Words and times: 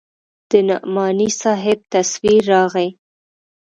د 0.49 0.51
نعماني 0.67 1.29
صاحب 1.41 1.79
تصوير 1.93 2.41
راغى. 2.53 2.87